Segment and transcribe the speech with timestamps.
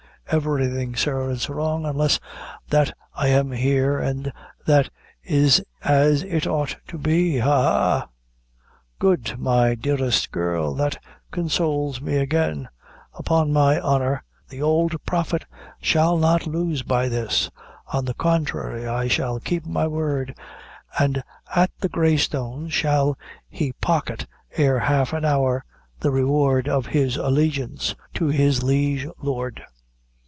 [0.29, 2.17] "Everything, sir, is wrong, unless
[2.69, 4.31] that I am here, an'
[4.65, 4.89] that
[5.25, 7.39] is as it ought to be.
[7.39, 8.07] Ha, ha!"
[8.97, 12.69] "Good, my dearest girl that consoles me again.
[13.13, 15.43] Upon my honor, the old Prophet
[15.81, 17.51] shall not lose by this;
[17.91, 21.23] on the contrary, I shall keep my word like a prince, and
[21.53, 23.17] at the Grey Stone shall
[23.49, 25.65] he pocket, ere half an hour,
[25.99, 29.61] the reward of his allegiance to his liege lord.